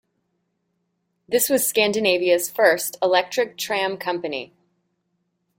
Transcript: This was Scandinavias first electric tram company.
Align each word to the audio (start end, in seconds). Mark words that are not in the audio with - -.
This 1.29 1.47
was 1.47 1.71
Scandinavias 1.71 2.49
first 2.51 2.97
electric 3.03 3.55
tram 3.55 3.97
company. 3.97 4.51